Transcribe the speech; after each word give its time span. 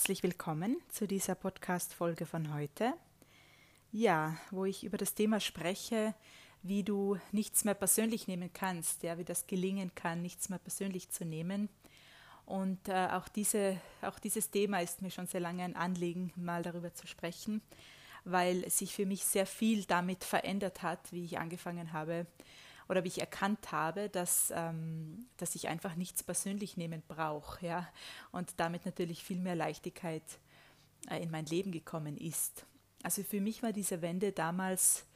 herzlich 0.00 0.22
willkommen 0.22 0.78
zu 0.88 1.06
dieser 1.06 1.34
Podcast-Folge 1.34 2.24
von 2.24 2.54
heute. 2.54 2.94
Ja, 3.92 4.34
wo 4.50 4.64
ich 4.64 4.82
über 4.82 4.96
das 4.96 5.12
Thema 5.12 5.40
spreche, 5.40 6.14
wie 6.62 6.82
du 6.82 7.18
nichts 7.32 7.64
mehr 7.64 7.74
persönlich 7.74 8.26
nehmen 8.26 8.50
kannst, 8.50 9.02
ja, 9.02 9.18
wie 9.18 9.26
das 9.26 9.46
gelingen 9.46 9.94
kann, 9.94 10.22
nichts 10.22 10.48
mehr 10.48 10.58
persönlich 10.58 11.10
zu 11.10 11.26
nehmen. 11.26 11.68
Und 12.46 12.88
äh, 12.88 13.08
auch, 13.08 13.28
diese, 13.28 13.78
auch 14.00 14.18
dieses 14.18 14.50
Thema 14.50 14.80
ist 14.80 15.02
mir 15.02 15.10
schon 15.10 15.26
sehr 15.26 15.40
lange 15.40 15.64
ein 15.64 15.76
Anliegen, 15.76 16.32
mal 16.34 16.62
darüber 16.62 16.94
zu 16.94 17.06
sprechen, 17.06 17.60
weil 18.24 18.70
sich 18.70 18.94
für 18.94 19.04
mich 19.04 19.26
sehr 19.26 19.44
viel 19.44 19.84
damit 19.84 20.24
verändert 20.24 20.80
hat, 20.80 21.12
wie 21.12 21.26
ich 21.26 21.38
angefangen 21.38 21.92
habe, 21.92 22.26
oder 22.90 23.04
wie 23.04 23.08
ich 23.08 23.20
erkannt 23.20 23.70
habe, 23.70 24.08
dass, 24.08 24.52
ähm, 24.54 25.26
dass 25.36 25.54
ich 25.54 25.68
einfach 25.68 25.94
nichts 25.94 26.24
persönlich 26.24 26.76
nehmen 26.76 27.04
brauche, 27.06 27.64
ja, 27.64 27.88
und 28.32 28.52
damit 28.56 28.84
natürlich 28.84 29.22
viel 29.22 29.38
mehr 29.38 29.54
Leichtigkeit 29.54 30.24
äh, 31.08 31.22
in 31.22 31.30
mein 31.30 31.46
Leben 31.46 31.70
gekommen 31.70 32.16
ist. 32.18 32.66
Also 33.04 33.22
für 33.22 33.40
mich 33.40 33.62
war 33.62 33.72
diese 33.72 34.02
Wende 34.02 34.32
damals 34.32 35.06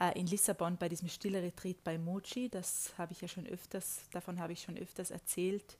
äh, 0.00 0.18
in 0.18 0.26
Lissabon 0.26 0.76
bei 0.76 0.88
diesem 0.88 1.08
Stille 1.08 1.40
Retreat 1.40 1.84
bei 1.84 1.96
Mochi, 1.96 2.48
das 2.48 2.92
habe 2.98 3.12
ich 3.12 3.20
ja 3.20 3.28
schon 3.28 3.46
öfters, 3.46 4.00
davon 4.10 4.40
habe 4.40 4.52
ich 4.52 4.62
schon 4.62 4.76
öfters 4.76 5.12
erzählt, 5.12 5.78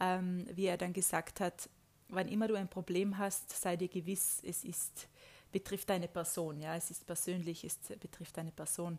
ähm, 0.00 0.48
wie 0.52 0.66
er 0.66 0.78
dann 0.78 0.92
gesagt 0.92 1.38
hat, 1.38 1.70
wann 2.08 2.26
immer 2.26 2.48
du 2.48 2.56
ein 2.56 2.68
Problem 2.68 3.18
hast, 3.18 3.50
sei 3.50 3.76
dir 3.76 3.88
gewiss, 3.88 4.42
es 4.44 4.64
ist 4.64 5.08
betrifft 5.52 5.90
eine 5.92 6.08
Person, 6.08 6.60
ja, 6.60 6.74
es 6.74 6.90
ist 6.90 7.06
persönlich, 7.06 7.62
es 7.62 7.76
betrifft 8.00 8.36
eine 8.38 8.50
Person. 8.50 8.98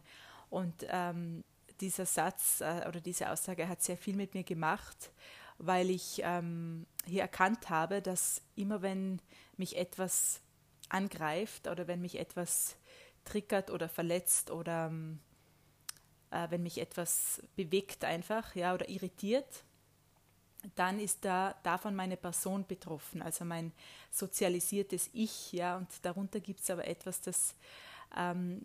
Und 0.50 0.86
ähm, 0.88 1.44
dieser 1.84 2.06
Satz 2.06 2.62
äh, 2.62 2.88
oder 2.88 3.02
diese 3.02 3.30
Aussage 3.30 3.68
hat 3.68 3.84
sehr 3.84 3.98
viel 3.98 4.16
mit 4.16 4.34
mir 4.34 4.44
gemacht, 4.44 5.12
weil 5.58 5.90
ich 5.90 6.22
ähm, 6.24 6.86
hier 7.06 7.22
erkannt 7.22 7.70
habe, 7.70 8.02
dass 8.02 8.42
immer 8.56 8.82
wenn 8.82 9.22
mich 9.58 9.78
etwas 9.78 10.40
angreift 10.88 11.68
oder 11.68 11.88
wenn 11.88 12.02
mich 12.02 12.18
etwas 12.18 12.78
triggert 13.26 13.70
oder 13.70 13.90
verletzt 13.90 14.50
oder 14.50 14.88
ähm, 14.88 15.20
äh, 16.32 16.48
wenn 16.50 16.64
mich 16.64 16.78
etwas 16.80 17.42
bewegt 17.56 18.06
einfach, 18.06 18.56
ja, 18.56 18.74
oder 18.74 18.88
irritiert, 18.88 19.64
dann 20.76 21.02
ist 21.02 21.26
da 21.26 21.56
davon 21.64 21.94
meine 21.96 22.16
Person 22.16 22.66
betroffen, 22.66 23.22
also 23.22 23.44
mein 23.44 23.74
sozialisiertes 24.10 25.10
Ich, 25.12 25.52
ja, 25.52 25.76
und 25.76 25.90
darunter 26.04 26.40
gibt 26.40 26.62
es 26.62 26.70
aber 26.70 26.88
etwas, 26.88 27.20
das 27.20 27.56
ähm, 28.16 28.62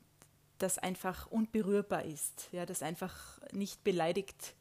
das 0.58 0.78
einfach 0.78 1.26
unberührbar 1.26 2.04
ist, 2.04 2.48
ja, 2.52 2.66
das 2.66 2.82
einfach 2.82 3.40
nicht 3.52 3.84
beleidigt, 3.84 4.54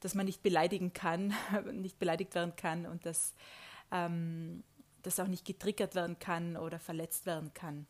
dass 0.00 0.14
man 0.14 0.26
nicht 0.26 0.42
beleidigen 0.42 0.92
kann, 0.92 1.34
nicht 1.72 1.98
beleidigt 1.98 2.34
werden 2.34 2.56
kann 2.56 2.86
und 2.86 3.06
dass 3.06 3.34
ähm, 3.90 4.64
das 5.02 5.20
auch 5.20 5.28
nicht 5.28 5.44
getriggert 5.44 5.94
werden 5.94 6.18
kann 6.18 6.56
oder 6.56 6.78
verletzt 6.78 7.26
werden 7.26 7.52
kann. 7.54 7.86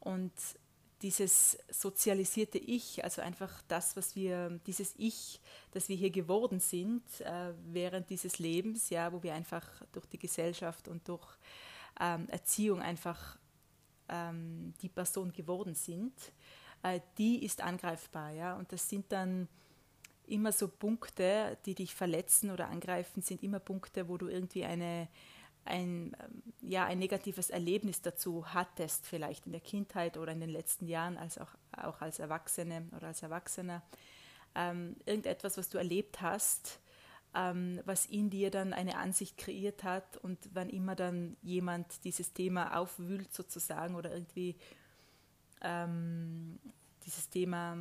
Und 0.00 0.32
dieses 1.02 1.58
sozialisierte 1.70 2.58
Ich, 2.58 3.04
also 3.04 3.20
einfach 3.20 3.62
das, 3.68 3.96
was 3.96 4.16
wir, 4.16 4.60
dieses 4.66 4.94
Ich, 4.96 5.40
das 5.72 5.88
wir 5.88 5.96
hier 5.96 6.10
geworden 6.10 6.60
sind 6.60 7.02
äh, 7.20 7.52
während 7.66 8.08
dieses 8.08 8.38
Lebens, 8.38 8.88
ja, 8.90 9.12
wo 9.12 9.22
wir 9.22 9.34
einfach 9.34 9.66
durch 9.92 10.06
die 10.06 10.18
Gesellschaft 10.18 10.88
und 10.88 11.06
durch 11.08 11.26
ähm, 12.00 12.28
Erziehung 12.30 12.80
einfach 12.80 13.36
ähm, 14.08 14.72
die 14.80 14.88
Person 14.88 15.32
geworden 15.32 15.74
sind, 15.74 16.14
äh, 16.84 17.00
die 17.18 17.44
ist 17.44 17.62
angreifbar. 17.62 18.30
Ja? 18.30 18.56
Und 18.56 18.70
das 18.70 18.88
sind 18.88 19.10
dann 19.10 19.48
immer 20.26 20.52
so 20.52 20.68
Punkte, 20.68 21.58
die 21.66 21.74
dich 21.74 21.94
verletzen 21.94 22.50
oder 22.50 22.68
angreifen, 22.68 23.22
sind 23.22 23.42
immer 23.42 23.58
Punkte, 23.58 24.08
wo 24.08 24.16
du 24.16 24.28
irgendwie 24.28 24.64
eine, 24.64 25.08
ein, 25.64 26.16
ähm, 26.22 26.42
ja, 26.60 26.84
ein 26.84 26.98
negatives 26.98 27.50
Erlebnis 27.50 28.02
dazu 28.02 28.46
hattest, 28.54 29.06
vielleicht 29.06 29.46
in 29.46 29.52
der 29.52 29.60
Kindheit 29.60 30.16
oder 30.16 30.32
in 30.32 30.40
den 30.40 30.50
letzten 30.50 30.86
Jahren, 30.86 31.16
als 31.16 31.38
auch, 31.38 31.54
auch 31.72 32.00
als 32.00 32.18
Erwachsene 32.18 32.86
oder 32.96 33.08
als 33.08 33.22
Erwachsener. 33.22 33.82
Ähm, 34.54 34.96
irgendetwas, 35.04 35.56
was 35.56 35.68
du 35.68 35.78
erlebt 35.78 36.20
hast, 36.20 36.80
ähm, 37.34 37.80
was 37.84 38.06
in 38.06 38.30
dir 38.30 38.50
dann 38.50 38.72
eine 38.72 38.96
Ansicht 38.98 39.36
kreiert 39.36 39.84
hat 39.84 40.18
und 40.18 40.38
wann 40.52 40.68
immer 40.68 40.94
dann 40.94 41.36
jemand 41.42 42.04
dieses 42.04 42.32
Thema 42.32 42.78
aufwühlt 42.78 43.32
sozusagen 43.32 43.96
oder 43.96 44.12
irgendwie 44.12 44.56
ähm, 45.64 46.60
dieses 47.04 47.28
Thema 47.28 47.76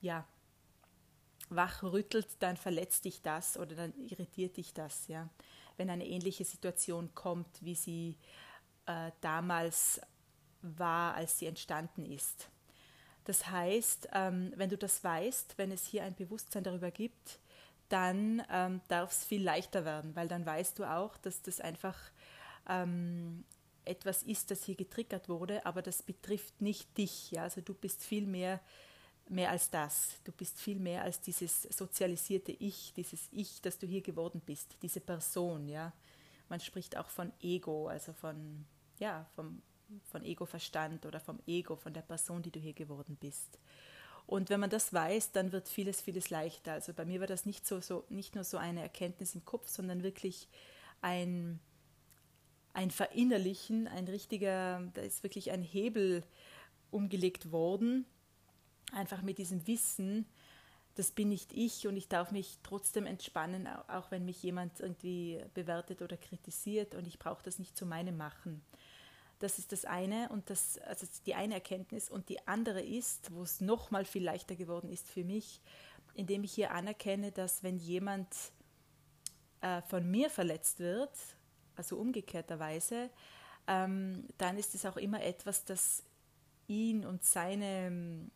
ja, 0.00 0.26
wachrüttelt, 1.48 2.28
dann 2.40 2.56
verletzt 2.56 3.04
dich 3.04 3.22
das 3.22 3.56
oder 3.56 3.76
dann 3.76 3.94
irritiert 4.08 4.56
dich 4.56 4.74
das. 4.74 5.06
Ja? 5.08 5.28
Wenn 5.76 5.90
eine 5.90 6.06
ähnliche 6.06 6.44
Situation 6.44 7.14
kommt, 7.14 7.62
wie 7.62 7.74
sie 7.74 8.16
äh, 8.86 9.12
damals 9.20 10.00
war, 10.62 11.14
als 11.14 11.38
sie 11.38 11.46
entstanden 11.46 12.04
ist. 12.04 12.50
Das 13.24 13.50
heißt, 13.50 14.08
ähm, 14.14 14.52
wenn 14.56 14.70
du 14.70 14.78
das 14.78 15.04
weißt, 15.04 15.58
wenn 15.58 15.70
es 15.70 15.84
hier 15.84 16.02
ein 16.02 16.14
Bewusstsein 16.14 16.64
darüber 16.64 16.90
gibt, 16.90 17.38
dann 17.88 18.42
ähm, 18.50 18.80
darf 18.88 19.12
es 19.12 19.24
viel 19.24 19.42
leichter 19.42 19.84
werden, 19.84 20.16
weil 20.16 20.28
dann 20.28 20.44
weißt 20.44 20.78
du 20.78 20.84
auch, 20.84 21.16
dass 21.18 21.42
das 21.42 21.60
einfach 21.60 21.96
ähm, 22.68 23.44
etwas 23.88 24.22
ist, 24.22 24.50
das 24.50 24.64
hier 24.64 24.76
getriggert 24.76 25.28
wurde, 25.28 25.64
aber 25.66 25.82
das 25.82 26.02
betrifft 26.02 26.60
nicht 26.60 26.96
dich. 26.96 27.30
Ja? 27.30 27.44
Also 27.44 27.60
du 27.60 27.74
bist 27.74 28.04
viel 28.04 28.26
mehr, 28.26 28.60
mehr 29.28 29.50
als 29.50 29.70
das. 29.70 30.20
Du 30.24 30.32
bist 30.32 30.60
viel 30.60 30.78
mehr 30.78 31.02
als 31.02 31.20
dieses 31.20 31.62
sozialisierte 31.62 32.52
Ich, 32.52 32.92
dieses 32.94 33.28
Ich, 33.32 33.60
das 33.62 33.78
du 33.78 33.86
hier 33.86 34.02
geworden 34.02 34.40
bist, 34.44 34.76
diese 34.82 35.00
Person. 35.00 35.68
Ja? 35.68 35.92
Man 36.48 36.60
spricht 36.60 36.96
auch 36.96 37.08
von 37.08 37.32
Ego, 37.40 37.88
also 37.88 38.12
von, 38.12 38.64
ja, 38.98 39.26
vom, 39.34 39.62
von 40.10 40.24
Ego-Verstand 40.24 41.06
oder 41.06 41.20
vom 41.20 41.40
Ego, 41.46 41.76
von 41.76 41.92
der 41.92 42.02
Person, 42.02 42.42
die 42.42 42.50
du 42.50 42.60
hier 42.60 42.74
geworden 42.74 43.16
bist. 43.20 43.58
Und 44.26 44.50
wenn 44.50 44.60
man 44.60 44.68
das 44.68 44.92
weiß, 44.92 45.32
dann 45.32 45.52
wird 45.52 45.68
vieles, 45.68 46.02
vieles 46.02 46.28
leichter. 46.28 46.72
Also 46.72 46.92
bei 46.92 47.06
mir 47.06 47.20
war 47.20 47.26
das 47.26 47.46
nicht 47.46 47.66
so, 47.66 47.80
so 47.80 48.04
nicht 48.10 48.34
nur 48.34 48.44
so 48.44 48.58
eine 48.58 48.82
Erkenntnis 48.82 49.34
im 49.34 49.44
Kopf, 49.46 49.68
sondern 49.68 50.02
wirklich 50.02 50.48
ein, 51.00 51.60
ein 52.78 52.92
Verinnerlichen, 52.92 53.88
ein 53.88 54.06
richtiger, 54.06 54.88
da 54.94 55.02
ist 55.02 55.24
wirklich 55.24 55.50
ein 55.50 55.62
Hebel 55.62 56.22
umgelegt 56.92 57.50
worden, 57.50 58.06
einfach 58.92 59.20
mit 59.20 59.38
diesem 59.38 59.66
Wissen, 59.66 60.26
das 60.94 61.10
bin 61.10 61.28
nicht 61.28 61.52
ich 61.52 61.88
und 61.88 61.96
ich 61.96 62.06
darf 62.06 62.30
mich 62.30 62.58
trotzdem 62.62 63.04
entspannen, 63.04 63.66
auch 63.88 64.12
wenn 64.12 64.24
mich 64.24 64.44
jemand 64.44 64.78
irgendwie 64.78 65.42
bewertet 65.54 66.02
oder 66.02 66.16
kritisiert 66.16 66.94
und 66.94 67.08
ich 67.08 67.18
brauche 67.18 67.42
das 67.42 67.58
nicht 67.58 67.76
zu 67.76 67.84
meinem 67.84 68.16
machen. 68.16 68.62
Das 69.40 69.58
ist 69.58 69.72
das 69.72 69.84
eine 69.84 70.28
und 70.28 70.48
das, 70.48 70.78
also 70.78 71.04
die 71.26 71.34
eine 71.34 71.54
Erkenntnis 71.54 72.08
und 72.08 72.28
die 72.28 72.46
andere 72.46 72.80
ist, 72.80 73.32
wo 73.34 73.42
es 73.42 73.60
nochmal 73.60 74.04
viel 74.04 74.22
leichter 74.22 74.54
geworden 74.54 74.88
ist 74.88 75.08
für 75.08 75.24
mich, 75.24 75.60
indem 76.14 76.44
ich 76.44 76.52
hier 76.52 76.70
anerkenne, 76.70 77.32
dass 77.32 77.64
wenn 77.64 77.78
jemand 77.78 78.28
äh, 79.62 79.82
von 79.82 80.08
mir 80.08 80.30
verletzt 80.30 80.78
wird 80.78 81.10
also 81.78 81.96
umgekehrterweise, 81.96 83.10
ähm, 83.66 84.24
dann 84.36 84.58
ist 84.58 84.74
es 84.74 84.84
auch 84.84 84.96
immer 84.96 85.22
etwas, 85.22 85.64
das 85.64 86.02
ihn 86.66 87.04
und 87.04 87.24
seine 87.24 87.86
ähm, 87.86 88.30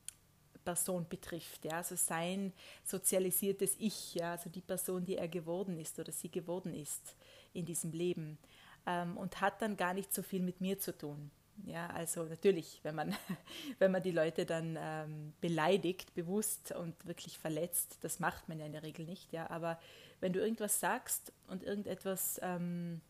Person 0.64 1.06
betrifft, 1.08 1.64
ja, 1.64 1.78
also 1.78 1.96
sein 1.96 2.52
sozialisiertes 2.84 3.74
Ich, 3.78 4.14
ja, 4.14 4.32
also 4.32 4.48
die 4.48 4.60
Person, 4.60 5.04
die 5.04 5.16
er 5.16 5.28
geworden 5.28 5.76
ist 5.76 5.98
oder 5.98 6.12
sie 6.12 6.30
geworden 6.30 6.72
ist 6.72 7.16
in 7.52 7.64
diesem 7.64 7.92
Leben 7.92 8.38
ähm, 8.86 9.16
und 9.16 9.40
hat 9.40 9.60
dann 9.60 9.76
gar 9.76 9.92
nicht 9.92 10.14
so 10.14 10.22
viel 10.22 10.42
mit 10.42 10.60
mir 10.60 10.78
zu 10.78 10.96
tun. 10.96 11.30
Ja, 11.64 11.88
also 11.88 12.24
natürlich, 12.24 12.80
wenn 12.82 12.94
man, 12.94 13.14
wenn 13.78 13.90
man 13.90 14.02
die 14.02 14.10
Leute 14.10 14.46
dann 14.46 14.78
ähm, 14.80 15.32
beleidigt, 15.40 16.14
bewusst 16.14 16.72
und 16.72 17.06
wirklich 17.06 17.38
verletzt, 17.38 17.98
das 18.00 18.20
macht 18.20 18.48
man 18.48 18.58
ja 18.58 18.66
in 18.66 18.72
der 18.72 18.82
Regel 18.82 19.04
nicht, 19.04 19.32
ja, 19.32 19.50
aber 19.50 19.78
wenn 20.20 20.32
du 20.32 20.40
irgendwas 20.40 20.80
sagst 20.80 21.32
und 21.48 21.62
irgendetwas 21.62 22.40
ähm, 22.42 23.00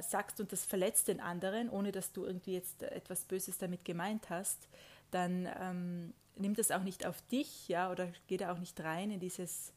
sagst 0.00 0.40
und 0.40 0.52
das 0.52 0.64
verletzt 0.64 1.08
den 1.08 1.20
anderen, 1.20 1.68
ohne 1.68 1.92
dass 1.92 2.12
du 2.12 2.24
irgendwie 2.24 2.54
jetzt 2.54 2.82
etwas 2.82 3.24
Böses 3.24 3.58
damit 3.58 3.84
gemeint 3.84 4.30
hast, 4.30 4.68
dann 5.10 5.48
ähm, 5.60 6.14
nimm 6.36 6.54
das 6.54 6.70
auch 6.70 6.82
nicht 6.82 7.06
auf 7.06 7.20
dich, 7.28 7.68
ja, 7.68 7.90
oder 7.90 8.08
geh 8.26 8.36
da 8.36 8.52
auch 8.52 8.58
nicht 8.58 8.80
rein 8.80 9.10
in 9.10 9.20
dieses 9.20 9.72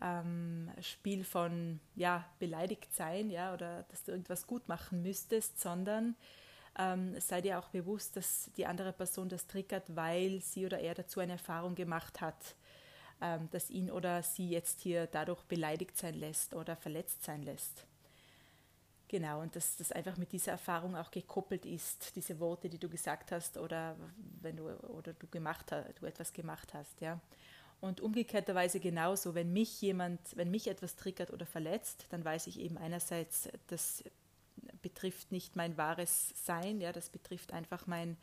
ähm, 0.00 0.70
Spiel 0.80 1.24
von 1.24 1.80
ja, 1.94 2.24
beleidigt 2.38 2.94
sein, 2.94 3.30
ja, 3.30 3.54
oder 3.54 3.84
dass 3.84 4.04
du 4.04 4.12
irgendwas 4.12 4.46
gut 4.46 4.68
machen 4.68 5.02
müsstest, 5.02 5.60
sondern 5.60 6.14
ähm, 6.78 7.18
sei 7.20 7.40
dir 7.40 7.58
auch 7.58 7.68
bewusst, 7.68 8.16
dass 8.16 8.50
die 8.56 8.66
andere 8.66 8.92
Person 8.92 9.28
das 9.28 9.46
triggert, 9.46 9.96
weil 9.96 10.40
sie 10.40 10.64
oder 10.66 10.78
er 10.78 10.94
dazu 10.94 11.20
eine 11.20 11.32
Erfahrung 11.32 11.74
gemacht 11.74 12.20
hat, 12.20 12.54
ähm, 13.20 13.48
dass 13.50 13.70
ihn 13.70 13.90
oder 13.90 14.22
sie 14.22 14.48
jetzt 14.48 14.80
hier 14.80 15.06
dadurch 15.06 15.42
beleidigt 15.44 15.96
sein 15.96 16.14
lässt 16.14 16.54
oder 16.54 16.76
verletzt 16.76 17.24
sein 17.24 17.42
lässt. 17.42 17.87
Genau, 19.08 19.40
und 19.40 19.56
dass 19.56 19.76
das 19.76 19.90
einfach 19.90 20.18
mit 20.18 20.32
dieser 20.32 20.52
Erfahrung 20.52 20.94
auch 20.94 21.10
gekoppelt 21.10 21.64
ist, 21.64 22.14
diese 22.14 22.38
Worte, 22.40 22.68
die 22.68 22.78
du 22.78 22.90
gesagt 22.90 23.32
hast 23.32 23.56
oder 23.56 23.96
wenn 24.42 24.56
du 24.56 24.68
oder 24.88 25.14
du 25.14 25.26
gemacht 25.28 25.72
hast, 25.72 26.00
du 26.00 26.06
etwas 26.06 26.32
gemacht 26.32 26.74
hast, 26.74 27.00
ja. 27.00 27.18
Und 27.80 28.00
umgekehrterweise 28.00 28.80
genauso, 28.80 29.34
wenn 29.34 29.52
mich 29.52 29.80
jemand, 29.80 30.20
wenn 30.36 30.50
mich 30.50 30.66
etwas 30.66 30.96
triggert 30.96 31.32
oder 31.32 31.46
verletzt, 31.46 32.06
dann 32.10 32.24
weiß 32.24 32.48
ich 32.48 32.60
eben 32.60 32.76
einerseits, 32.76 33.48
dass 33.68 34.04
betrifft 34.82 35.32
nicht 35.32 35.56
mein 35.56 35.76
wahres 35.78 36.34
Sein, 36.44 36.80
ja, 36.80 36.92
das 36.92 37.08
betrifft 37.08 37.52
einfach 37.52 37.86
mein, 37.86 38.16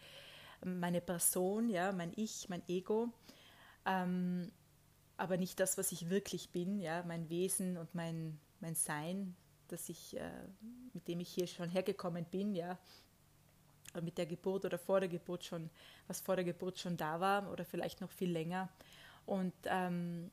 meine 0.63 1.01
Person, 1.01 1.69
ja, 1.69 1.91
mein 1.93 2.11
Ich, 2.15 2.49
mein 2.49 2.61
Ego, 2.67 3.09
ähm, 3.85 4.51
aber 5.17 5.37
nicht 5.37 5.59
das, 5.59 5.77
was 5.77 5.91
ich 5.91 6.09
wirklich 6.09 6.49
bin, 6.49 6.79
ja, 6.79 7.03
mein 7.07 7.29
Wesen 7.29 7.77
und 7.77 7.95
mein, 7.95 8.39
mein 8.59 8.75
Sein, 8.75 9.35
das 9.67 9.89
ich, 9.89 10.17
äh, 10.17 10.31
mit 10.93 11.07
dem 11.07 11.19
ich 11.19 11.29
hier 11.29 11.47
schon 11.47 11.69
hergekommen 11.69 12.25
bin, 12.25 12.55
ja, 12.55 12.77
mit 14.01 14.17
der 14.17 14.25
Geburt 14.25 14.65
oder 14.65 14.77
vor 14.77 14.99
der 14.99 15.09
Geburt 15.09 15.45
schon, 15.45 15.69
was 16.07 16.21
vor 16.21 16.35
der 16.35 16.45
Geburt 16.45 16.79
schon 16.79 16.97
da 16.97 17.19
war 17.19 17.51
oder 17.51 17.65
vielleicht 17.65 18.01
noch 18.01 18.11
viel 18.11 18.31
länger. 18.31 18.69
Und 19.25 19.53
ähm, 19.65 20.31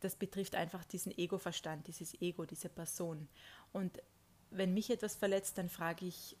das 0.00 0.16
betrifft 0.16 0.54
einfach 0.54 0.84
diesen 0.84 1.16
Ego-Verstand, 1.16 1.86
dieses 1.86 2.20
Ego, 2.20 2.44
diese 2.44 2.68
Person. 2.68 3.28
Und 3.72 4.02
wenn 4.50 4.74
mich 4.74 4.90
etwas 4.90 5.16
verletzt, 5.16 5.58
dann 5.58 5.68
frage 5.68 6.06
ich 6.06 6.36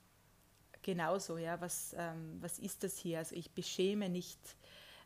genauso, 0.82 1.38
ja, 1.38 1.60
was, 1.60 1.94
ähm, 1.98 2.38
was 2.40 2.58
ist 2.58 2.84
das 2.84 2.98
hier? 2.98 3.18
Also 3.18 3.34
ich 3.34 3.50
beschäme 3.50 4.08
nicht 4.08 4.38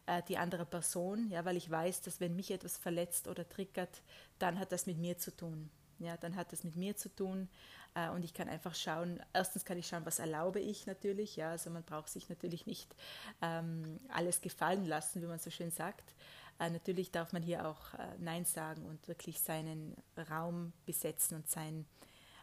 äh, 0.07 0.23
die 0.29 0.39
andere 0.39 0.67
Person, 0.67 1.31
ja, 1.31 1.45
weil 1.45 1.57
ich 1.57 1.71
weiß, 1.71 2.03
dass 2.03 2.21
wenn 2.21 2.37
mich 2.37 2.51
etwas 2.51 2.77
verletzt 2.77 3.29
oder 3.29 3.49
triggert, 3.49 4.03
dann 4.39 4.59
hat 4.59 4.73
das 4.73 4.87
mit 4.87 4.99
mir 4.99 5.19
zu 5.19 5.35
tun. 5.35 5.71
Ja, 6.03 6.17
dann 6.17 6.37
hat 6.37 6.53
das 6.53 6.65
mit 6.65 6.77
mir 6.77 6.97
zu 6.97 7.09
tun. 7.15 7.49
Äh, 7.95 8.11
und 8.11 8.25
ich 8.25 8.35
kann 8.35 8.49
einfach 8.49 8.75
schauen, 8.75 9.21
erstens 9.33 9.65
kann 9.65 9.79
ich 9.79 9.87
schauen, 9.87 10.05
was 10.07 10.19
erlaube 10.19 10.61
ich 10.61 10.87
natürlich, 10.87 11.37
ja, 11.37 11.51
also 11.51 11.71
man 11.71 11.83
braucht 11.83 12.09
sich 12.09 12.29
natürlich 12.29 12.67
nicht 12.67 12.95
ähm, 13.41 14.01
alles 14.09 14.41
gefallen 14.41 14.87
lassen, 14.87 15.23
wie 15.23 15.27
man 15.27 15.39
so 15.39 15.51
schön 15.51 15.71
sagt. 15.71 16.15
Äh, 16.59 16.71
natürlich 16.71 17.11
darf 17.11 17.33
man 17.33 17.43
hier 17.43 17.67
auch 17.69 17.95
äh, 17.95 18.17
Nein 18.19 18.45
sagen 18.45 18.85
und 18.87 19.09
wirklich 19.09 19.41
seinen 19.41 19.97
Raum 20.31 20.73
besetzen 20.87 21.37
und 21.37 21.49
sein, 21.49 21.87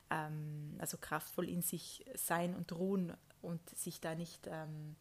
ähm, 0.09 0.75
also 0.79 0.97
kraftvoll 0.97 1.49
in 1.49 1.61
sich 1.61 2.05
sein 2.15 2.55
und 2.55 2.71
ruhen 2.71 3.13
und 3.41 3.67
sich 3.71 4.01
da 4.01 4.15
nicht 4.15 4.47
ähm, 4.47 4.95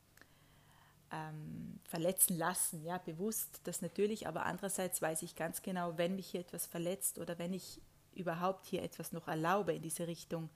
ähm, 1.10 1.80
verletzen 1.84 2.36
lassen, 2.36 2.84
ja, 2.84 2.98
bewusst 2.98 3.60
das 3.64 3.82
natürlich, 3.82 4.26
aber 4.26 4.44
andererseits 4.44 5.00
weiß 5.00 5.22
ich 5.22 5.36
ganz 5.36 5.62
genau, 5.62 5.96
wenn 5.96 6.16
mich 6.16 6.28
hier 6.28 6.40
etwas 6.40 6.66
verletzt 6.66 7.18
oder 7.18 7.38
wenn 7.38 7.52
ich 7.52 7.80
überhaupt 8.18 8.66
hier 8.66 8.82
etwas 8.82 9.12
noch 9.12 9.28
erlaube 9.28 9.72
in 9.74 9.82
diese 9.82 10.06
Richtung, 10.06 10.50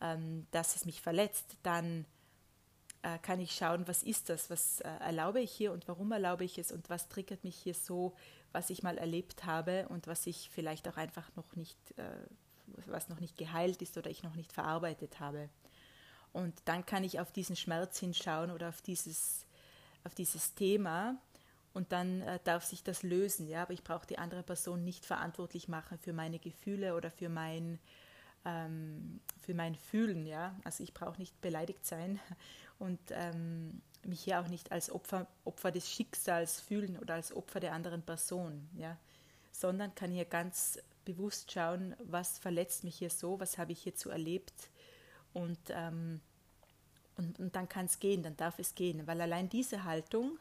ähm, 0.00 0.46
dass 0.50 0.76
es 0.76 0.84
mich 0.84 1.00
verletzt, 1.00 1.56
dann 1.62 2.06
äh, 3.02 3.18
kann 3.18 3.40
ich 3.40 3.52
schauen, 3.52 3.86
was 3.86 4.02
ist 4.02 4.30
das, 4.30 4.50
was 4.50 4.80
äh, 4.80 4.88
erlaube 5.00 5.40
ich 5.40 5.52
hier 5.52 5.72
und 5.72 5.86
warum 5.88 6.10
erlaube 6.12 6.44
ich 6.44 6.58
es 6.58 6.72
und 6.72 6.88
was 6.88 7.08
triggert 7.08 7.44
mich 7.44 7.56
hier 7.56 7.74
so, 7.74 8.14
was 8.52 8.70
ich 8.70 8.82
mal 8.82 8.96
erlebt 8.96 9.44
habe 9.44 9.86
und 9.88 10.06
was 10.06 10.26
ich 10.26 10.50
vielleicht 10.50 10.88
auch 10.88 10.96
einfach 10.96 11.28
noch 11.36 11.54
nicht, 11.54 11.78
äh, 11.98 12.02
was 12.86 13.08
noch 13.08 13.20
nicht 13.20 13.36
geheilt 13.36 13.82
ist 13.82 13.98
oder 13.98 14.10
ich 14.10 14.22
noch 14.22 14.34
nicht 14.34 14.52
verarbeitet 14.52 15.20
habe. 15.20 15.50
Und 16.32 16.54
dann 16.64 16.86
kann 16.86 17.04
ich 17.04 17.20
auf 17.20 17.30
diesen 17.30 17.56
Schmerz 17.56 17.98
hinschauen 17.98 18.50
oder 18.50 18.70
auf 18.70 18.80
dieses, 18.80 19.46
auf 20.04 20.14
dieses 20.14 20.54
Thema 20.54 21.16
und 21.74 21.90
dann 21.90 22.22
äh, 22.22 22.38
darf 22.44 22.64
sich 22.64 22.82
das 22.82 23.02
lösen, 23.02 23.48
ja, 23.48 23.62
aber 23.62 23.72
ich 23.72 23.82
brauche 23.82 24.06
die 24.06 24.18
andere 24.18 24.44
Person 24.44 24.84
nicht 24.84 25.04
verantwortlich 25.04 25.68
machen 25.68 25.98
für 25.98 26.12
meine 26.12 26.38
Gefühle 26.38 26.94
oder 26.94 27.10
für 27.10 27.28
mein, 27.28 27.80
ähm, 28.44 29.20
für 29.40 29.54
mein 29.54 29.74
Fühlen, 29.74 30.24
ja, 30.24 30.54
also 30.62 30.82
ich 30.84 30.94
brauche 30.94 31.18
nicht 31.18 31.38
beleidigt 31.40 31.84
sein 31.84 32.20
und 32.78 33.00
ähm, 33.10 33.82
mich 34.04 34.22
hier 34.22 34.40
auch 34.40 34.46
nicht 34.46 34.70
als 34.70 34.90
Opfer, 34.90 35.26
Opfer 35.44 35.72
des 35.72 35.90
Schicksals 35.90 36.60
fühlen 36.60 36.96
oder 36.96 37.14
als 37.14 37.34
Opfer 37.34 37.58
der 37.58 37.72
anderen 37.72 38.02
Person, 38.02 38.68
ja, 38.78 38.96
sondern 39.50 39.94
kann 39.96 40.12
hier 40.12 40.26
ganz 40.26 40.78
bewusst 41.04 41.50
schauen, 41.50 41.96
was 42.04 42.38
verletzt 42.38 42.84
mich 42.84 42.96
hier 42.96 43.10
so, 43.10 43.40
was 43.40 43.58
habe 43.58 43.72
ich 43.72 43.82
hierzu 43.82 44.10
erlebt 44.10 44.70
und, 45.32 45.58
ähm, 45.70 46.20
und, 47.16 47.40
und 47.40 47.56
dann 47.56 47.68
kann 47.68 47.86
es 47.86 47.98
gehen, 47.98 48.22
dann 48.22 48.36
darf 48.36 48.60
es 48.60 48.76
gehen, 48.76 49.08
weil 49.08 49.20
allein 49.20 49.48
diese 49.48 49.82
Haltung, 49.82 50.38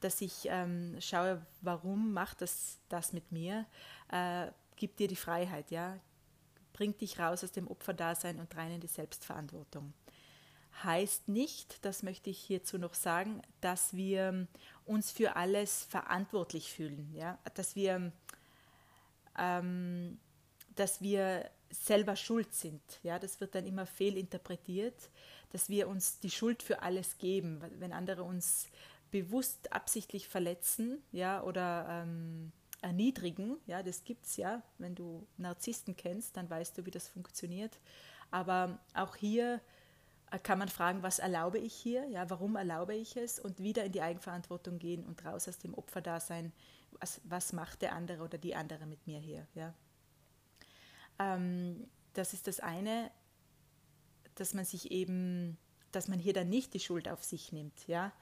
dass 0.00 0.20
ich 0.20 0.46
ähm, 0.48 0.96
schaue, 1.00 1.44
warum 1.60 2.12
macht 2.12 2.42
das 2.42 2.78
das 2.88 3.12
mit 3.12 3.32
mir, 3.32 3.66
äh, 4.10 4.48
gibt 4.76 5.00
dir 5.00 5.08
die 5.08 5.16
Freiheit, 5.16 5.70
ja, 5.70 5.98
bringt 6.72 7.00
dich 7.00 7.18
raus 7.18 7.42
aus 7.42 7.52
dem 7.52 7.68
Opferdasein 7.68 8.38
und 8.38 8.56
rein 8.56 8.72
in 8.72 8.80
die 8.80 8.86
Selbstverantwortung. 8.86 9.92
Heißt 10.84 11.28
nicht, 11.28 11.84
das 11.84 12.04
möchte 12.04 12.30
ich 12.30 12.38
hierzu 12.38 12.78
noch 12.78 12.94
sagen, 12.94 13.42
dass 13.60 13.94
wir 13.94 14.46
uns 14.84 15.10
für 15.10 15.34
alles 15.34 15.84
verantwortlich 15.84 16.72
fühlen, 16.72 17.12
ja, 17.14 17.36
dass 17.54 17.74
wir, 17.74 18.12
ähm, 19.36 20.20
dass 20.76 21.02
wir 21.02 21.50
selber 21.70 22.14
schuld 22.14 22.54
sind, 22.54 22.80
ja, 23.02 23.18
das 23.18 23.40
wird 23.40 23.54
dann 23.54 23.66
immer 23.66 23.86
fehlinterpretiert, 23.86 25.10
dass 25.50 25.68
wir 25.68 25.88
uns 25.88 26.20
die 26.20 26.30
Schuld 26.30 26.62
für 26.62 26.82
alles 26.82 27.18
geben, 27.18 27.60
wenn 27.78 27.92
andere 27.92 28.22
uns 28.22 28.68
bewusst 29.10 29.72
absichtlich 29.72 30.28
verletzen, 30.28 31.02
ja, 31.12 31.42
oder 31.42 31.86
ähm, 31.88 32.52
erniedrigen, 32.82 33.56
ja, 33.66 33.82
das 33.82 34.04
gibt's 34.04 34.36
ja. 34.36 34.62
Wenn 34.78 34.94
du 34.94 35.26
Narzissten 35.36 35.96
kennst, 35.96 36.36
dann 36.36 36.48
weißt 36.48 36.78
du, 36.78 36.86
wie 36.86 36.90
das 36.90 37.08
funktioniert. 37.08 37.78
Aber 38.30 38.78
auch 38.94 39.16
hier 39.16 39.60
äh, 40.30 40.38
kann 40.38 40.58
man 40.58 40.68
fragen, 40.68 41.02
was 41.02 41.18
erlaube 41.18 41.58
ich 41.58 41.74
hier, 41.74 42.06
ja, 42.08 42.28
warum 42.30 42.56
erlaube 42.56 42.94
ich 42.94 43.16
es 43.16 43.38
und 43.38 43.60
wieder 43.60 43.84
in 43.84 43.92
die 43.92 44.02
Eigenverantwortung 44.02 44.78
gehen 44.78 45.04
und 45.04 45.24
raus 45.24 45.48
aus 45.48 45.58
dem 45.58 45.74
Opferdasein, 45.74 46.52
was, 47.00 47.20
was 47.24 47.52
macht 47.52 47.82
der 47.82 47.94
andere 47.94 48.22
oder 48.22 48.38
die 48.38 48.54
andere 48.54 48.86
mit 48.86 49.06
mir 49.06 49.18
hier, 49.18 49.46
ja. 49.54 49.74
Ähm, 51.18 51.88
das 52.14 52.32
ist 52.32 52.46
das 52.46 52.60
eine, 52.60 53.10
dass 54.34 54.54
man 54.54 54.64
sich 54.64 54.90
eben, 54.90 55.58
dass 55.92 56.08
man 56.08 56.18
hier 56.18 56.32
dann 56.32 56.48
nicht 56.48 56.74
die 56.74 56.80
Schuld 56.80 57.08
auf 57.08 57.24
sich 57.24 57.52
nimmt, 57.52 57.86
ja, 57.88 58.12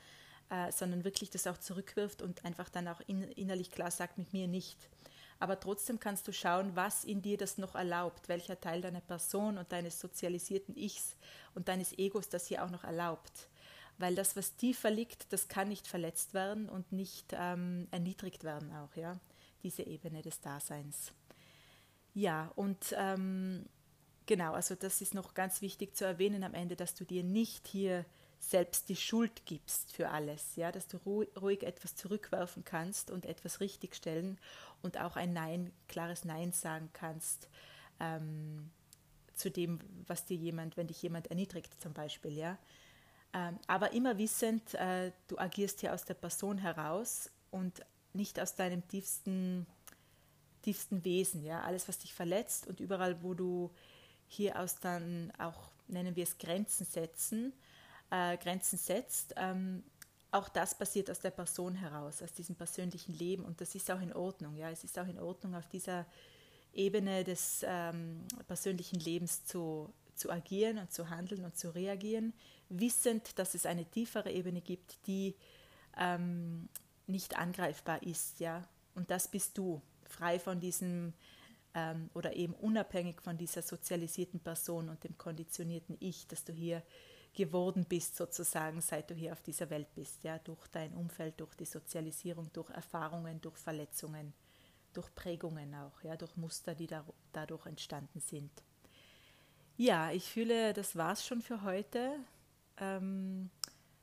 äh, 0.51 0.71
sondern 0.73 1.05
wirklich 1.05 1.31
das 1.31 1.47
auch 1.47 1.59
zurückwirft 1.59 2.23
und 2.23 2.45
einfach 2.45 2.69
dann 2.69 2.89
auch 2.89 3.01
in, 3.07 3.23
innerlich 3.23 3.71
klar 3.71 3.91
sagt, 3.91 4.19
mit 4.19 4.33
mir 4.33 4.49
nicht. 4.49 4.79
Aber 5.39 5.61
trotzdem 5.61 6.01
kannst 6.01 6.27
du 6.29 6.33
schauen, 6.33 6.75
was 6.77 7.05
in 7.05 7.21
dir 7.21 7.37
das 7.37 7.59
noch 7.59 7.75
erlaubt, 7.75 8.29
welcher 8.29 8.59
Teil 8.59 8.81
deiner 8.81 9.01
Person 9.01 9.59
und 9.59 9.71
deines 9.71 10.01
sozialisierten 10.01 10.77
Ichs 10.77 11.17
und 11.55 11.69
deines 11.69 11.99
Egos 11.99 12.29
das 12.29 12.47
hier 12.47 12.65
auch 12.65 12.71
noch 12.71 12.85
erlaubt. 12.85 13.49
Weil 13.99 14.15
das, 14.15 14.37
was 14.37 14.57
tiefer 14.57 14.91
liegt, 14.91 15.33
das 15.33 15.49
kann 15.49 15.69
nicht 15.69 15.89
verletzt 15.89 16.35
werden 16.35 16.69
und 16.69 16.93
nicht 16.93 17.35
ähm, 17.35 17.89
erniedrigt 17.91 18.45
werden 18.45 18.75
auch, 18.75 18.95
ja, 18.95 19.19
diese 19.63 19.83
Ebene 19.83 20.23
des 20.23 20.41
Daseins. 20.41 21.13
Ja, 22.15 22.51
und 22.57 22.95
ähm, 22.97 23.67
genau, 24.27 24.53
also 24.53 24.75
das 24.75 25.01
ist 25.01 25.15
noch 25.15 25.35
ganz 25.35 25.61
wichtig 25.61 25.97
zu 25.97 26.05
erwähnen 26.05 26.45
am 26.45 26.55
Ende, 26.55 26.77
dass 26.77 26.95
du 26.95 27.05
dir 27.05 27.23
nicht 27.23 27.67
hier 27.67 28.07
selbst 28.39 28.89
die 28.89 28.97
Schuld 28.97 29.45
gibst 29.45 29.93
für 29.93 30.11
alles, 30.11 30.57
ja, 30.57 30.71
dass 30.71 30.87
du 30.87 30.99
ruhig 30.99 31.63
etwas 31.63 31.97
zurückwerfen 31.97 32.65
kannst 32.65 33.11
und 33.11 33.27
etwas 33.27 33.61
richtigstellen 33.61 34.39
und 34.83 35.01
auch 35.01 35.17
ein 35.17 35.33
Nein, 35.33 35.73
klares 35.89 36.25
Nein 36.25 36.53
sagen 36.53 36.91
kannst 36.93 37.49
ähm, 37.99 38.71
zu 39.35 39.51
dem, 39.51 39.81
was 40.07 40.25
dir 40.25 40.37
jemand, 40.37 40.77
wenn 40.77 40.87
dich 40.87 41.03
jemand 41.03 41.29
erniedrigt 41.29 41.81
zum 41.81 41.93
Beispiel, 41.93 42.37
ja. 42.37 42.59
Ähm, 43.33 43.59
aber 43.67 43.93
immer 43.93 44.17
wissend, 44.19 44.75
äh, 44.75 45.13
du 45.29 45.39
agierst 45.39 45.81
hier 45.81 45.93
aus 45.93 46.05
der 46.05 46.15
Person 46.15 46.59
heraus 46.59 47.31
und 47.51 47.85
nicht 48.13 48.41
aus 48.41 48.55
deinem 48.55 48.87
tiefsten, 48.89 49.67
tiefsten 50.63 51.05
Wesen, 51.05 51.43
ja. 51.43 51.63
Alles, 51.63 51.89
was 51.89 51.99
dich 51.99 52.15
verletzt 52.15 52.67
und 52.67 52.81
überall, 52.81 53.23
wo 53.23 53.35
du 53.35 53.71
hier 54.29 54.59
aus 54.59 54.77
dann 54.77 55.33
auch, 55.39 55.71
nennen 55.89 56.17
wir 56.17 56.25
es 56.25 56.39
Grenzen 56.39 56.87
setzen, 56.87 57.53
äh, 58.11 58.37
Grenzen 58.37 58.79
setzt, 58.79 59.35
ähm, 59.37 59.83
auch 60.31 60.49
das 60.49 60.77
passiert 60.77 61.11
aus 61.11 61.21
der 61.21 61.31
Person 61.31 61.75
heraus, 61.75 62.23
aus 62.23 62.33
diesem 62.33 62.57
persönlichen 62.57 63.15
Leben 63.15 63.45
und 63.45 63.61
das 63.61 63.75
ist 63.75 63.91
auch 63.91 64.01
in 64.01 64.13
Ordnung. 64.13 64.57
Ja, 64.57 64.71
es 64.71 64.85
ist 64.85 64.99
auch 64.99 65.07
in 65.07 65.19
Ordnung, 65.19 65.55
auf 65.55 65.69
dieser 65.69 66.07
Ebene 66.73 67.25
des 67.25 67.65
ähm, 67.67 68.27
persönlichen 68.47 69.01
Lebens 69.01 69.45
zu, 69.45 69.93
zu 70.15 70.31
agieren 70.31 70.79
und 70.79 70.93
zu 70.93 71.09
handeln 71.09 71.45
und 71.45 71.57
zu 71.57 71.75
reagieren, 71.75 72.35
wissend, 72.69 73.39
dass 73.39 73.55
es 73.55 73.65
eine 73.65 73.87
tiefere 73.87 74.31
Ebene 74.31 74.61
gibt, 74.61 74.99
die 75.07 75.35
ähm, 75.97 76.69
nicht 77.07 77.39
angreifbar 77.39 78.03
ist. 78.03 78.41
Ja, 78.41 78.69
und 78.95 79.11
das 79.11 79.29
bist 79.29 79.57
du, 79.57 79.81
frei 80.05 80.39
von 80.39 80.61
diesem 80.61 81.15
ähm, 81.75 82.11
oder 82.15 82.35
eben 82.37 82.55
unabhängig 82.55 83.21
von 83.21 83.39
dieser 83.39 83.63
sozialisierten 83.63 84.41
Person 84.41 84.89
und 84.89 85.03
dem 85.05 85.17
konditionierten 85.19 85.97
Ich, 86.01 86.27
dass 86.27 86.45
du 86.45 86.53
hier 86.53 86.83
geworden 87.37 87.85
bist, 87.89 88.17
sozusagen, 88.17 88.81
seit 88.81 89.11
du 89.11 89.15
hier 89.15 89.33
auf 89.33 89.43
dieser 89.43 89.71
Welt 89.71 89.95
bist, 89.95 90.25
ja, 90.25 90.39
durch 90.39 90.67
dein 90.69 90.93
Umfeld, 90.95 91.39
durch 91.39 91.55
die 91.55 91.65
Sozialisierung, 91.65 92.53
durch 92.53 92.71
Erfahrungen, 92.71 93.41
durch 93.41 93.57
Verletzungen, 93.57 94.33
durch 94.93 95.15
Prägungen 95.15 95.75
auch, 95.75 96.03
ja, 96.03 96.17
durch 96.17 96.37
Muster, 96.37 96.75
die 96.75 96.87
da, 96.89 97.05
dadurch 97.33 97.67
entstanden 97.67 98.21
sind. 98.21 98.51
Ja, 99.77 100.11
ich 100.11 100.25
fühle, 100.25 100.73
das 100.73 100.97
war's 100.97 101.25
schon 101.25 101.43
für 101.43 101.63
heute. 101.63 102.19
Ähm, 102.79 103.51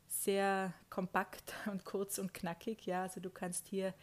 sehr 0.08 0.74
kompakt 0.90 1.54
und 1.72 1.84
kurz 1.84 2.20
und 2.20 2.34
knackig, 2.34 2.86
ja, 2.86 3.04
also 3.04 3.20
du 3.20 3.30
kannst 3.30 3.68
hier 3.68 3.94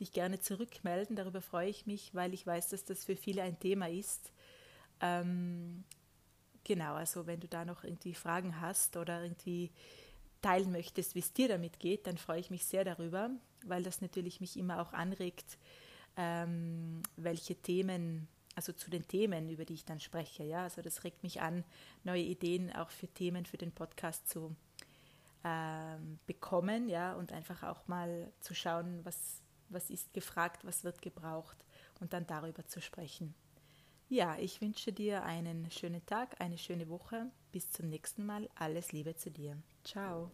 dich 0.00 0.12
gerne 0.12 0.40
zurückmelden, 0.40 1.16
darüber 1.16 1.40
freue 1.40 1.68
ich 1.68 1.86
mich, 1.86 2.14
weil 2.14 2.34
ich 2.34 2.46
weiß, 2.46 2.68
dass 2.68 2.84
das 2.84 3.04
für 3.04 3.16
viele 3.16 3.42
ein 3.42 3.58
Thema 3.58 3.88
ist. 3.88 4.30
Ähm, 5.00 5.84
genau, 6.66 6.94
also 6.94 7.26
wenn 7.26 7.40
du 7.40 7.48
da 7.48 7.64
noch 7.64 7.84
irgendwie 7.84 8.14
Fragen 8.14 8.60
hast 8.60 8.96
oder 8.96 9.22
irgendwie 9.22 9.70
teilen 10.42 10.72
möchtest, 10.72 11.14
wie 11.14 11.20
es 11.20 11.32
dir 11.32 11.48
damit 11.48 11.78
geht, 11.78 12.06
dann 12.06 12.18
freue 12.18 12.40
ich 12.40 12.50
mich 12.50 12.66
sehr 12.66 12.84
darüber, 12.84 13.30
weil 13.64 13.82
das 13.82 14.00
natürlich 14.00 14.40
mich 14.40 14.58
immer 14.58 14.82
auch 14.82 14.92
anregt, 14.92 15.58
ähm, 16.16 17.02
welche 17.16 17.54
Themen, 17.54 18.26
also 18.56 18.72
zu 18.72 18.90
den 18.90 19.06
Themen, 19.06 19.48
über 19.48 19.64
die 19.64 19.74
ich 19.74 19.84
dann 19.84 20.00
spreche. 20.00 20.42
Ja, 20.42 20.64
also 20.64 20.82
das 20.82 21.04
regt 21.04 21.22
mich 21.22 21.40
an, 21.40 21.64
neue 22.04 22.22
Ideen 22.22 22.74
auch 22.74 22.90
für 22.90 23.08
Themen 23.08 23.46
für 23.46 23.58
den 23.58 23.72
Podcast 23.72 24.28
zu 24.28 24.54
ähm, 25.44 26.18
bekommen, 26.26 26.88
ja, 26.88 27.14
und 27.14 27.32
einfach 27.32 27.62
auch 27.62 27.86
mal 27.86 28.32
zu 28.40 28.54
schauen, 28.54 29.04
was, 29.04 29.40
was 29.68 29.90
ist 29.90 30.12
gefragt, 30.12 30.64
was 30.64 30.82
wird 30.82 31.00
gebraucht 31.00 31.56
und 32.00 32.12
dann 32.12 32.26
darüber 32.26 32.66
zu 32.66 32.80
sprechen. 32.80 33.34
Ja, 34.08 34.36
ich 34.38 34.60
wünsche 34.60 34.92
dir 34.92 35.24
einen 35.24 35.68
schönen 35.70 36.04
Tag, 36.06 36.40
eine 36.40 36.58
schöne 36.58 36.88
Woche. 36.88 37.26
Bis 37.50 37.70
zum 37.72 37.88
nächsten 37.88 38.24
Mal. 38.24 38.48
Alles 38.54 38.92
Liebe 38.92 39.16
zu 39.16 39.30
dir. 39.30 39.56
Ciao. 39.82 40.30